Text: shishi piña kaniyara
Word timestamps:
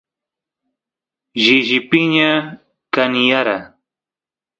shishi 1.41 1.77
piña 1.89 2.29
kaniyara 2.93 3.57